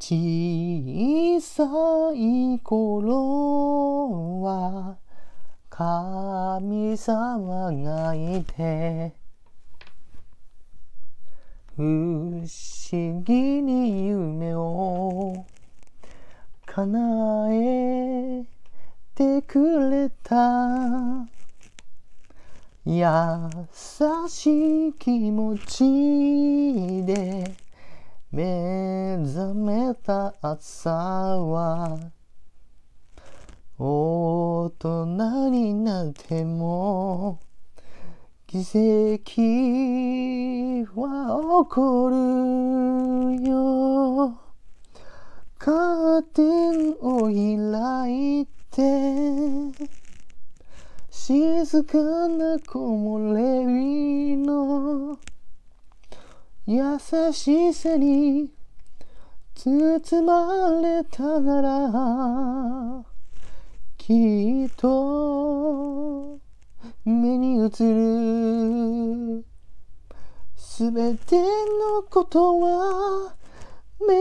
[0.00, 1.64] 小さ
[2.14, 4.96] い頃は
[5.68, 9.12] 神様がいて
[11.76, 15.44] 不思議に夢を
[16.64, 18.44] 叶え
[19.16, 21.26] てくれた
[22.84, 23.04] 優
[24.28, 27.56] しい気持ちで
[28.30, 28.87] 目
[29.28, 31.98] 覚めた朝は
[33.78, 37.38] 大人になっても
[38.46, 38.72] 奇跡
[40.98, 42.16] は起こる
[43.46, 44.40] よ。
[45.58, 48.80] カーテンを開いて
[51.10, 55.18] 静かな木漏れ日の
[56.64, 56.98] 優
[57.32, 58.57] しさに
[59.60, 63.04] 包まれたなら
[63.96, 66.38] きっと
[67.04, 69.44] 目に映る
[70.54, 73.34] すべてのことは
[74.06, 74.14] 目